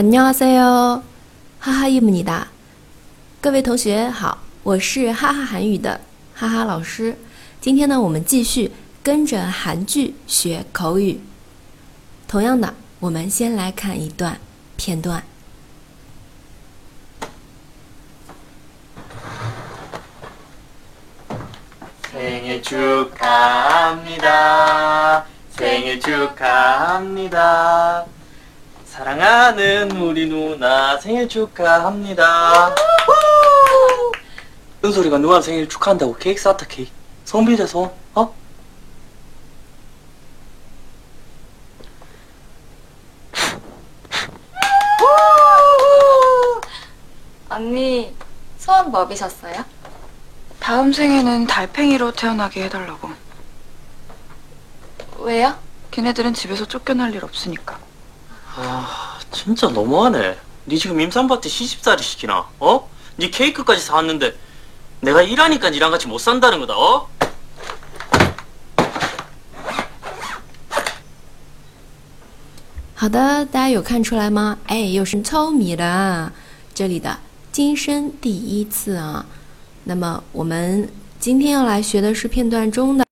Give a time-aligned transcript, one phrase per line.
[0.00, 1.02] 안녕하세요，
[1.58, 2.48] 哈哈伊姆尼达，
[3.40, 6.00] 各位同学好，我是哈哈韩语的
[6.34, 7.16] 哈哈老师。
[7.60, 8.70] 今天呢，我们继续
[9.02, 11.20] 跟着韩剧学口语。
[12.28, 14.38] 同样的，我们先来看一段
[14.76, 15.22] 片段。
[22.16, 24.30] 생일 축하합니다.
[25.54, 28.06] 생일 축하합니다.
[29.01, 32.75] 사랑하는 우리 누나 생일 축하합니다.
[34.85, 36.91] 은솔이가 누나 생일 축하한다고 케이크 쌌다 케이크.
[37.65, 37.91] 손.
[38.13, 38.35] 어?
[47.49, 48.15] 언니
[48.59, 49.65] 소원 뭐 비셨어요?
[50.59, 53.09] 다음 생에는 달팽이로 태어나게 해달라고.
[55.21, 55.57] 왜요?
[55.89, 57.80] 걔네들은 집에서 쫓겨날 일 없으니까.
[59.30, 60.36] 아 진짜 너무하네.
[60.66, 62.48] 니 지금 임산부한테 시집살이 시키나?
[62.58, 62.90] 어?
[63.18, 64.36] 니 케이크까지 사왔는데
[65.00, 66.76] 내가 일하니까 니랑 같이 못 산다는 거다.
[66.76, 67.08] 어?
[72.96, 74.58] 好的，大家有看出来吗？
[74.66, 76.32] 哎，又是糙米了。
[76.74, 77.16] 这里的
[77.52, 79.24] 今生第一次啊。
[79.84, 83.04] 那么我们今天要来学的是片段中的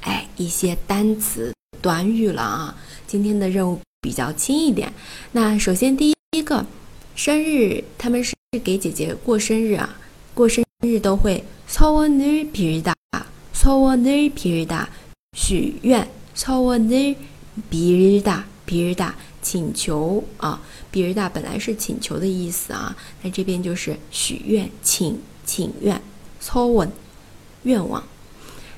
[0.00, 1.52] 哎一些单词
[1.82, 2.74] 短语了啊。
[3.06, 4.92] 今天的任务 比较轻一点。
[5.32, 6.64] 那首先第一个，
[7.14, 9.96] 生日，他们是给姐姐过生日啊，
[10.34, 12.94] 过生日都会소원을빌 다，
[13.54, 14.86] 소원을빌 다，
[15.36, 18.44] 许愿，소원을빌 다。
[18.66, 26.02] 比尔达请求啊，比尔达本来是请求的意思啊，那这边就是许愿、请请愿
[26.40, 26.90] s o w n
[27.62, 28.02] 愿望。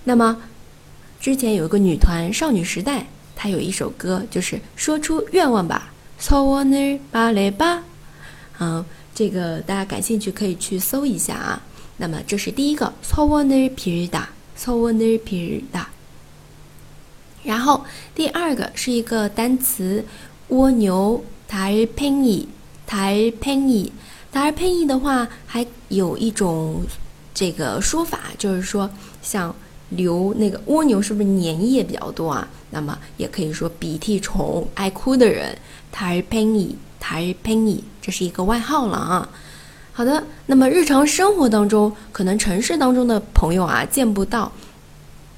[0.05, 0.43] 那么
[1.19, 3.07] 之前有一个女团少女时代，
[3.44, 6.98] 他有一首歌就是说出愿望吧，sawoner
[7.52, 7.84] 吧。
[8.58, 11.62] 嗯，这个大家感兴趣可以去搜一下啊，
[11.98, 15.90] 那么这是第一个，sawoner 皮日达，sawoner 皮达。
[17.44, 17.84] 然后
[18.16, 20.06] 第二个是一个单词，
[20.48, 21.22] 蜗牛
[21.52, 22.48] ，taipei
[22.90, 26.86] taipei 的话，还有一种
[27.34, 28.90] 这个说法，就是说
[29.22, 29.54] 像。
[29.93, 32.47] 流那个蜗牛是不是粘液比较多啊？
[32.71, 35.57] 那么也可以说鼻涕虫，爱哭的人，
[35.91, 39.29] 달팽이달팽이这是一个外号了啊。
[39.93, 44.53] 好的，那么日常生活当中，可能城市当中的朋友啊见不到，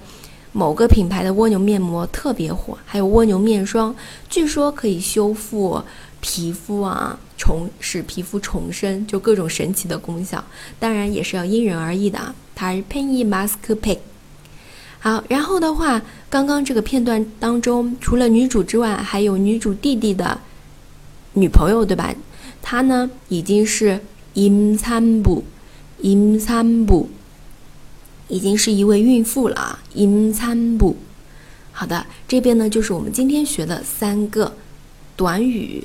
[0.53, 3.97] 某个品牌的蜗牛面膜特别火还有蜗牛面霜
[4.29, 5.83] 据说可以修复
[6.21, 10.45] 皮肤啊重使皮肤重生就各种神奇的功效。
[10.79, 13.97] 当然也是要因人而异的啊 type in mask pick
[14.99, 20.39] 好然后的话刚刚这个片段当中除了女主之外还有女主弟弟的
[21.33, 22.15] 女朋友对吧
[22.64, 24.00] 她呢已经是
[24.36, 25.44] 임산 부，
[26.02, 27.08] 임산 부，
[28.28, 29.80] 已经是一位孕妇了啊。
[29.96, 30.96] 임산 부。
[31.72, 34.54] 好的，这边呢就是我们今天学的三个
[35.16, 35.84] 短语。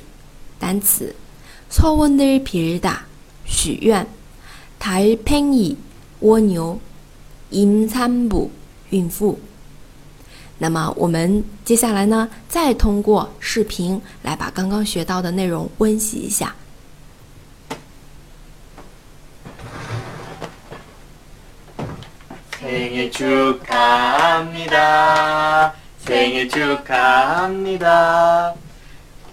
[0.57, 1.13] 单词，
[1.69, 2.99] 소원을빌 다，
[3.45, 4.05] 许愿；
[4.79, 5.75] 달팽이
[6.21, 6.79] 蜗牛；
[7.51, 8.49] 임산 부，
[8.89, 9.37] 孕妇。
[10.59, 16.55] 那么我们接下来呢，再通过视频来把刚刚学到的内容温习一下。
[22.60, 24.54] 생일 축하합니다
[25.98, 28.54] 생일 축하합니다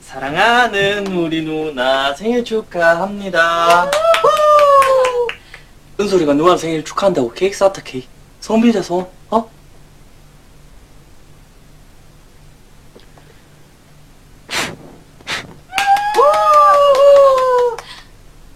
[0.07, 3.91] 사랑하는 우리 누나 생일 축하합니다.
[5.99, 8.07] 은솔이가 누나 생일 축하한다고 케이크 쌌다 케이크.
[8.81, 9.05] 손.
[9.29, 9.49] 어?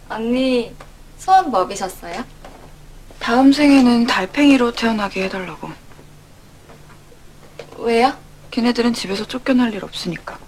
[0.07, 0.73] 언니
[1.17, 2.23] 소원 뭐 비셨어요?
[3.30, 5.70] 다음 생에는 달팽이로 태어나게 해달라고.
[7.78, 8.12] 왜요?
[8.50, 10.38] 걔네들은 집에서 쫓겨날 일 없으니까.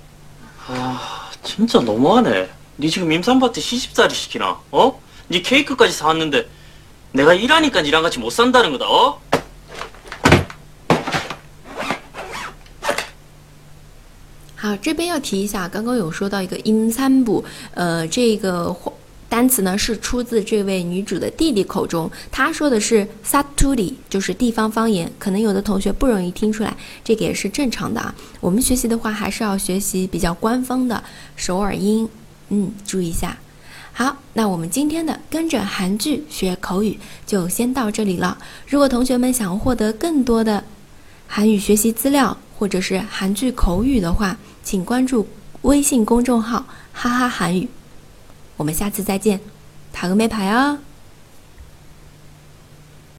[0.66, 2.48] 아 진짜 너무하네.
[2.78, 4.60] 니 지금 임산부한테 시집살이 시키나?
[4.70, 5.00] 어?
[5.30, 6.48] 니 케이크까지 사왔는데
[7.12, 8.86] 내가 일하니까 니랑 같이 못 산다는 거다.
[8.88, 9.20] 어?
[14.60, 17.44] 好，这边要提一下，刚刚有说到一个임산部，
[17.74, 18.74] 呃，这个
[19.43, 26.73] 单词呢是出自这位女主的弟弟口中，他说的是 Saturi，就是地方方言，可能有的同学不容易听出来，
[27.03, 28.15] 这个也是正常的啊。
[28.39, 31.03] 我们学习的话，还是要学习比较官方的
[31.35, 32.07] 首尔音，
[32.51, 33.37] 嗯，注意一下。
[33.91, 38.37] 好，那我们今天的跟着韩剧学口语就先到这里了。
[38.65, 40.63] 如果同学们想获得更多的
[41.27, 45.27] 韩语学习资料或者是韩剧口语的话，请关注
[45.63, 47.67] 微信公众号“哈哈韩语”。
[48.57, 49.39] 我们下次再见，
[49.91, 50.79] 塔个没牌啊。